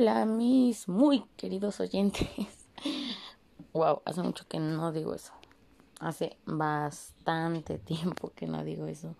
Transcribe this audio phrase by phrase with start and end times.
[0.00, 2.28] Hola, mis muy queridos oyentes.
[3.72, 5.32] Wow, hace mucho que no digo eso.
[5.98, 9.16] Hace bastante tiempo que no digo eso.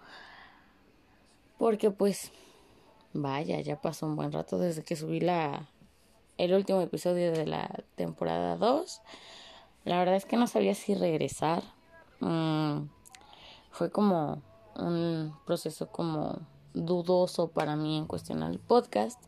[1.58, 2.30] Porque pues
[3.12, 5.68] vaya, ya pasó un buen rato desde que subí la
[6.36, 9.02] el último episodio de la temporada 2.
[9.84, 11.64] La verdad es que no sabía si regresar.
[12.20, 12.88] Mm,
[13.72, 14.42] fue como
[14.76, 16.38] un proceso como
[16.72, 19.20] dudoso para mí en cuestionar el podcast.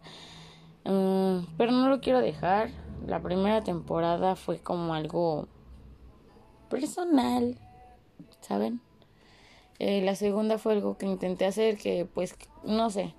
[0.85, 2.71] Mm, pero no lo quiero dejar.
[3.07, 5.49] La primera temporada fue como algo
[6.69, 7.59] personal,
[8.41, 8.81] ¿saben?
[9.79, 13.15] Eh, la segunda fue algo que intenté hacer que pues no sé.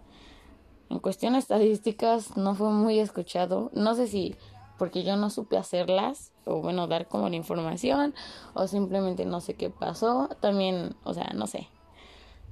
[0.90, 3.72] En cuestión estadísticas no fue muy escuchado.
[3.74, 4.36] No sé si
[4.78, 8.14] porque yo no supe hacerlas o bueno dar como la información
[8.54, 10.30] o simplemente no sé qué pasó.
[10.40, 11.68] También, o sea, no sé.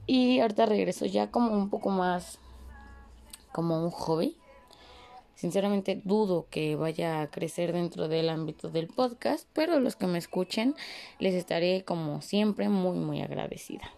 [0.07, 2.39] Y ahorita regreso ya como un poco más
[3.51, 4.37] como un hobby.
[5.39, 10.17] Sinceramente dudo que vaya a crecer dentro del ámbito del podcast, pero los que me
[10.17, 10.75] escuchen
[11.17, 13.89] les estaré como siempre muy muy agradecida.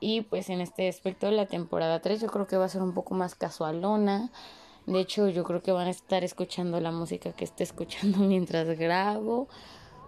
[0.00, 2.82] Y pues en este aspecto de la temporada 3 yo creo que va a ser
[2.82, 4.32] un poco más casualona.
[4.86, 8.76] De hecho yo creo que van a estar escuchando la música que esté escuchando mientras
[8.76, 9.46] grabo.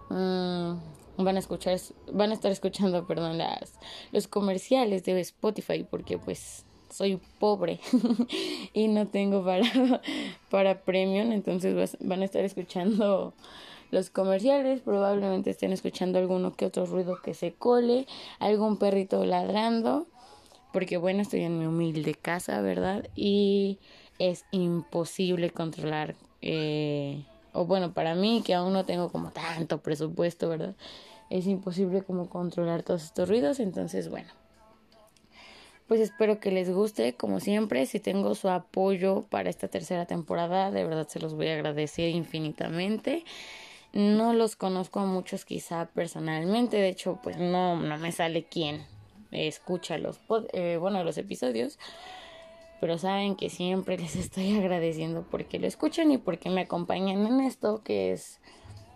[0.09, 0.73] Mm,
[1.19, 1.79] van a escuchar
[2.11, 3.79] van a estar escuchando perdón las
[4.11, 7.79] los comerciales de Spotify porque pues soy pobre
[8.73, 9.63] y no tengo para
[10.49, 13.33] para premium entonces van a estar escuchando
[13.91, 18.07] los comerciales probablemente estén escuchando alguno que otro ruido que se cole
[18.39, 20.07] algún perrito ladrando
[20.71, 23.79] porque bueno estoy en mi humilde casa verdad y
[24.19, 30.49] es imposible controlar eh, o bueno, para mí que aún no tengo como tanto presupuesto,
[30.49, 30.75] ¿verdad?
[31.29, 34.29] Es imposible como controlar todos estos ruidos, entonces bueno.
[35.87, 40.71] Pues espero que les guste, como siempre, si tengo su apoyo para esta tercera temporada,
[40.71, 43.25] de verdad se los voy a agradecer infinitamente.
[43.91, 48.85] No los conozco a muchos quizá personalmente, de hecho pues no, no me sale quién
[49.31, 50.19] escucha los,
[50.53, 51.77] eh, bueno, los episodios
[52.83, 57.39] pero saben que siempre les estoy agradeciendo porque lo escuchan y porque me acompañan en
[57.39, 58.41] esto que es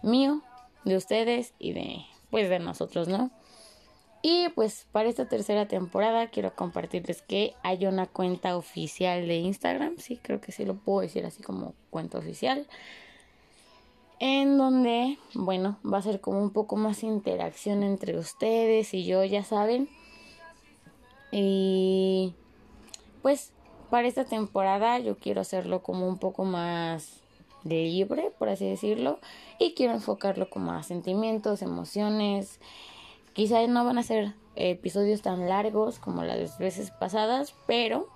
[0.03, 0.41] mío,
[0.83, 3.31] de ustedes y de pues de nosotros, ¿no?
[4.21, 9.97] Y pues para esta tercera temporada quiero compartirles que hay una cuenta oficial de Instagram,
[9.97, 12.67] sí, creo que sí lo puedo decir así como cuenta oficial,
[14.19, 19.23] en donde, bueno, va a ser como un poco más interacción entre ustedes y yo,
[19.23, 19.87] ya saben.
[21.31, 22.33] Y
[23.21, 23.51] pues
[23.89, 27.21] para esta temporada yo quiero hacerlo como un poco más
[27.63, 29.19] libre, por así decirlo,
[29.59, 32.59] y quiero enfocarlo como a sentimientos, emociones.
[33.37, 38.07] Quizás no van a ser episodios tan largos como las veces pasadas, pero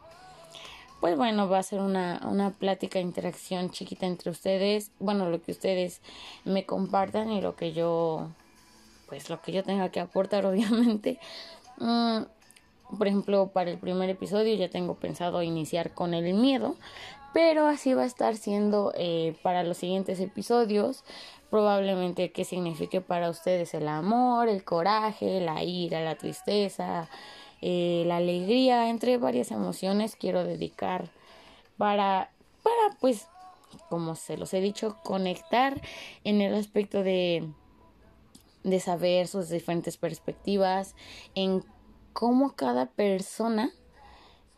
[0.99, 5.51] pues bueno, va a ser una, una plática, interacción chiquita entre ustedes, bueno, lo que
[5.51, 6.01] ustedes
[6.43, 8.29] me compartan y lo que yo,
[9.09, 11.19] pues lo que yo tenga que aportar, obviamente.
[11.77, 12.23] Mm,
[12.97, 16.75] por ejemplo, para el primer episodio ya tengo pensado iniciar con el miedo,
[17.33, 21.03] pero así va a estar siendo eh, para los siguientes episodios.
[21.49, 27.09] Probablemente qué signifique para ustedes el amor, el coraje, la ira, la tristeza,
[27.61, 31.09] eh, la alegría, entre varias emociones quiero dedicar
[31.77, 32.31] para,
[32.63, 33.27] para pues,
[33.89, 35.81] como se los he dicho, conectar
[36.23, 37.49] en el aspecto de
[38.63, 40.95] de saber sus diferentes perspectivas,
[41.35, 41.63] en
[42.13, 43.71] cómo cada persona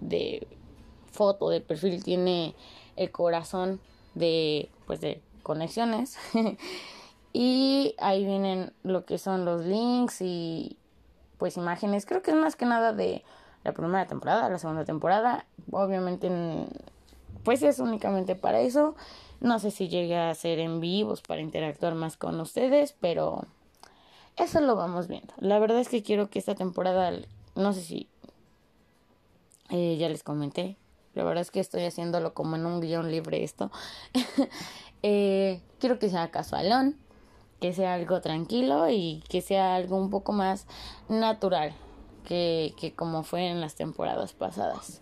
[0.00, 0.46] de
[1.10, 2.54] foto de perfil, tiene
[2.96, 3.80] el corazón
[4.14, 6.18] de, pues, de conexiones.
[7.32, 10.76] y ahí vienen lo que son los links y
[11.38, 12.04] pues imágenes.
[12.04, 13.24] Creo que es más que nada de
[13.64, 15.46] la primera temporada, la segunda temporada.
[15.70, 16.30] Obviamente,
[17.44, 18.94] pues es únicamente para eso.
[19.40, 23.44] No sé si llegue a ser en vivos para interactuar más con ustedes, pero
[24.38, 25.34] eso lo vamos viendo.
[25.38, 27.12] La verdad es que quiero que esta temporada,
[27.54, 28.08] no sé si
[29.70, 30.76] eh, ya les comenté,
[31.14, 33.70] la verdad es que estoy haciéndolo como en un guion libre esto.
[35.02, 36.96] eh, quiero que sea casualón,
[37.60, 40.66] que sea algo tranquilo y que sea algo un poco más
[41.08, 41.74] natural
[42.24, 45.00] que, que como fue en las temporadas pasadas.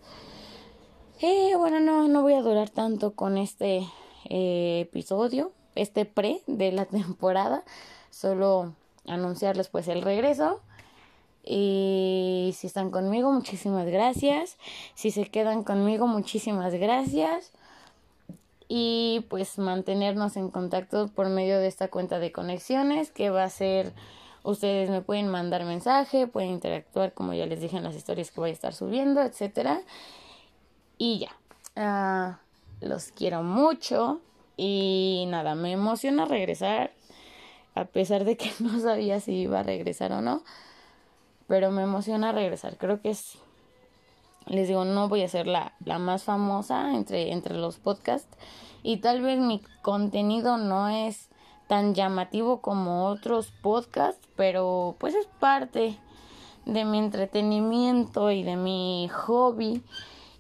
[1.21, 3.87] Eh, bueno, no, no voy a durar tanto con este
[4.29, 7.65] eh, episodio, este pre de la temporada.
[8.11, 8.75] Solo
[9.09, 10.61] anunciarles pues el regreso.
[11.45, 14.59] Y si están conmigo, muchísimas gracias.
[14.95, 17.53] Si se quedan conmigo, muchísimas gracias.
[18.69, 23.51] Y pues mantenernos en contacto por medio de esta cuenta de conexiones que va a
[23.51, 23.93] ser,
[24.43, 28.41] ustedes me pueden mandar mensaje, pueden interactuar como ya les dije en las historias que
[28.41, 29.83] voy a estar subiendo, etcétera.
[30.99, 31.37] Y ya.
[31.77, 32.41] Ah,
[32.81, 34.21] los quiero mucho.
[34.57, 36.96] Y nada, me emociona regresar.
[37.77, 40.43] A pesar de que no sabía si iba a regresar o no.
[41.47, 42.77] Pero me emociona regresar.
[42.77, 43.39] Creo que es.
[44.47, 48.37] Les digo, no voy a ser la, la más famosa entre, entre los podcasts.
[48.83, 51.29] Y tal vez mi contenido no es
[51.69, 54.27] tan llamativo como otros podcasts.
[54.35, 55.97] Pero pues es parte
[56.65, 59.83] de mi entretenimiento y de mi hobby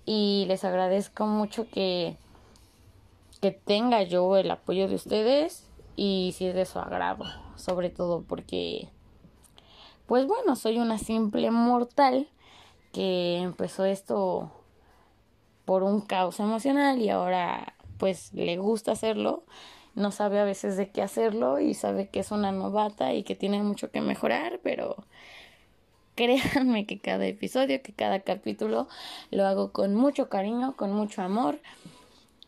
[0.06, 2.16] y les agradezco mucho que,
[3.40, 5.65] que tenga yo el apoyo de ustedes
[5.96, 7.24] y si es de su agrado,
[7.56, 8.88] sobre todo porque,
[10.06, 12.28] pues bueno, soy una simple mortal
[12.92, 14.52] que empezó esto
[15.64, 19.44] por un caos emocional y ahora pues le gusta hacerlo,
[19.94, 23.34] no sabe a veces de qué hacerlo y sabe que es una novata y que
[23.34, 24.96] tiene mucho que mejorar, pero
[26.16, 28.88] Créanme que cada episodio, que cada capítulo
[29.30, 31.58] lo hago con mucho cariño, con mucho amor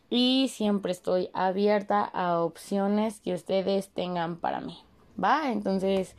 [0.09, 4.79] y siempre estoy abierta a opciones que ustedes tengan para mí.
[5.21, 5.51] ¿Va?
[5.51, 6.15] Entonces,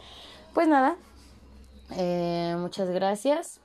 [0.55, 0.97] pues nada,
[1.97, 3.61] eh, muchas gracias.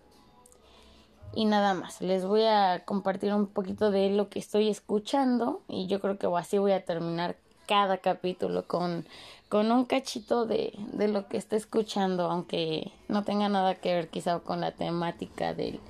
[1.33, 5.87] Y nada más, les voy a compartir un poquito de lo que estoy escuchando y
[5.87, 7.35] yo creo que así voy a terminar
[7.67, 9.05] cada capítulo con,
[9.49, 14.07] con un cachito de, de lo que está escuchando, aunque no tenga nada que ver
[14.07, 15.81] quizá con la temática del,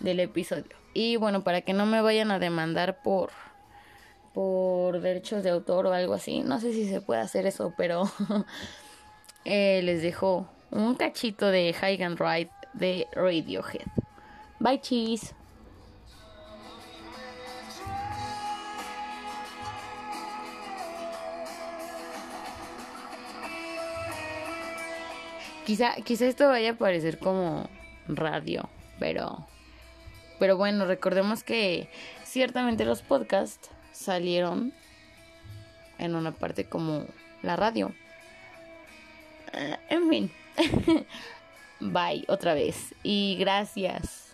[0.00, 0.76] del episodio.
[0.94, 3.30] Y bueno, para que no me vayan a demandar por,
[4.36, 8.02] por derechos de autor o algo así, no sé si se puede hacer eso, pero
[9.46, 13.86] eh, les dejo un cachito de High and Ride de Radiohead.
[14.60, 15.34] Bye, cheese.
[25.64, 27.70] Quizá, quizá esto vaya a parecer como
[28.06, 28.68] radio,
[28.98, 29.46] pero,
[30.38, 31.88] pero bueno, recordemos que
[32.22, 34.72] ciertamente los podcasts salieron
[35.98, 37.06] en una parte como
[37.42, 37.92] la radio.
[39.52, 40.32] Eh, en fin,
[41.80, 44.25] bye otra vez y gracias.